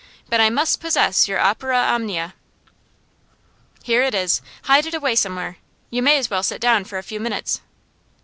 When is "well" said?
6.27-6.41